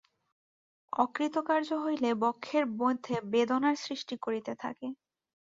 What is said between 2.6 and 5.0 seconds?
মধ্যে বেদনার সৃষ্টি করিতে থাকে।